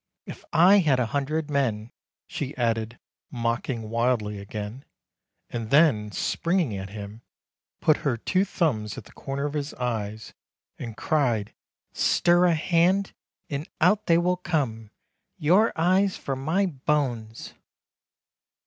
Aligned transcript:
If 0.25 0.43
I 0.51 0.79
had 0.79 0.99
a 0.99 1.05
hundred 1.13 1.51
men 1.51 1.91
—"she 2.27 2.57
added, 2.57 2.97
mocking 3.29 3.87
wildly 3.87 4.39
again, 4.39 4.83
and 5.51 5.69
then, 5.69 6.11
springing 6.11 6.75
at 6.75 6.89
him, 6.89 7.21
put 7.81 7.97
her 7.97 8.17
two 8.17 8.43
thumbs 8.43 8.97
at 8.97 9.03
the 9.03 9.11
corners 9.11 9.45
of 9.45 9.53
his 9.53 9.73
eyes, 9.75 10.33
and 10.79 10.97
cried:" 10.97 11.53
Stir 11.93 12.45
a 12.47 12.55
hand, 12.55 13.13
and 13.47 13.69
out 13.79 14.07
they 14.07 14.17
will 14.17 14.37
come— 14.37 14.89
your 15.37 15.71
eyes, 15.77 16.17
for 16.17 16.35
my 16.35 16.65
bones 16.65 17.53